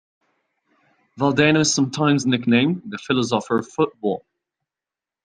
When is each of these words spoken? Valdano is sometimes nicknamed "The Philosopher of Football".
Valdano 1.19 1.59
is 1.59 1.71
sometimes 1.71 2.25
nicknamed 2.25 2.81
"The 2.87 2.97
Philosopher 2.97 3.59
of 3.59 3.71
Football". 3.71 4.25